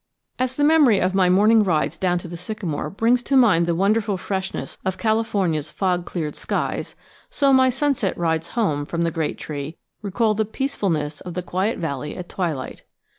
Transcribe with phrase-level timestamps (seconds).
[0.39, 3.75] As the memory of my morning rides down to the sycamore brings to mind the
[3.75, 6.95] wonderful freshness of California's fog cleared skies,
[7.29, 11.77] so my sunset rides home from the great tree recall the peacefulness of the quiet
[11.77, 12.81] valley at twilight.